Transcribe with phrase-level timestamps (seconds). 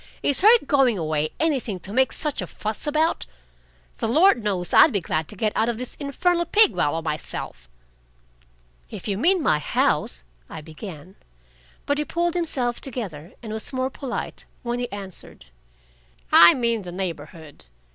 [0.23, 3.27] "Is her going away anything to make such a fuss about?
[3.97, 7.69] The Lord knows I'd be glad to get out of this infernal pig wallow myself."
[8.89, 11.17] "If you mean my house" I began.
[11.85, 15.45] But he had pulled himself together and was more polite when he answered.
[16.31, 17.65] "I mean the neighborhood.